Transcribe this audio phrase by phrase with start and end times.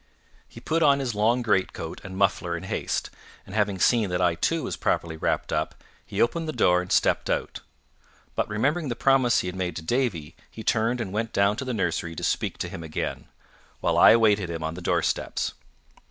[0.47, 3.11] He put on his long greatcoat and muffler in haste,
[3.45, 6.91] and having seen that I too was properly wrapped up, he opened the door and
[6.91, 7.59] stepped out.
[8.33, 11.65] But remembering the promise he had made to Davie, he turned and went down to
[11.65, 13.27] the nursery to speak to him again,
[13.79, 15.53] while I awaited him on the doorsteps.